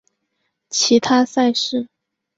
[0.67, 1.87] 其他赛事